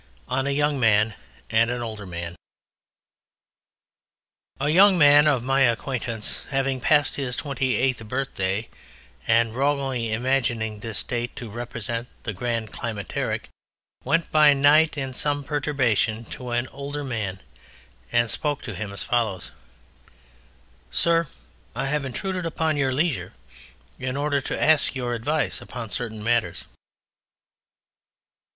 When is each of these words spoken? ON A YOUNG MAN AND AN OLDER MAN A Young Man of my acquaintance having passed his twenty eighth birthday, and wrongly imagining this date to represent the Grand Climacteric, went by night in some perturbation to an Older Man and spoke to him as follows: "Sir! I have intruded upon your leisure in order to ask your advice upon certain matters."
ON 0.27 0.47
A 0.47 0.49
YOUNG 0.49 0.79
MAN 0.79 1.13
AND 1.51 1.69
AN 1.69 1.83
OLDER 1.83 2.07
MAN 2.07 2.35
A 4.59 4.67
Young 4.69 4.97
Man 4.97 5.27
of 5.27 5.43
my 5.43 5.61
acquaintance 5.61 6.43
having 6.49 6.81
passed 6.81 7.17
his 7.17 7.35
twenty 7.35 7.75
eighth 7.75 8.07
birthday, 8.07 8.67
and 9.27 9.53
wrongly 9.55 10.11
imagining 10.11 10.79
this 10.79 11.03
date 11.03 11.35
to 11.35 11.51
represent 11.51 12.07
the 12.23 12.33
Grand 12.33 12.71
Climacteric, 12.73 13.49
went 14.03 14.31
by 14.31 14.53
night 14.53 14.97
in 14.97 15.13
some 15.13 15.43
perturbation 15.43 16.25
to 16.25 16.49
an 16.49 16.67
Older 16.69 17.03
Man 17.03 17.39
and 18.11 18.31
spoke 18.31 18.63
to 18.63 18.73
him 18.73 18.91
as 18.91 19.03
follows: 19.03 19.51
"Sir! 20.89 21.27
I 21.75 21.85
have 21.85 22.05
intruded 22.05 22.47
upon 22.47 22.75
your 22.75 22.91
leisure 22.91 23.33
in 23.99 24.17
order 24.17 24.41
to 24.41 24.59
ask 24.59 24.95
your 24.95 25.13
advice 25.13 25.61
upon 25.61 25.91
certain 25.91 26.23
matters." 26.23 26.65